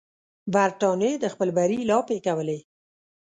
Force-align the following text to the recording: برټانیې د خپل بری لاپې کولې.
برټانیې 0.53 1.11
د 1.19 1.25
خپل 1.33 1.49
بری 1.57 1.79
لاپې 1.89 2.17
کولې. 2.25 2.59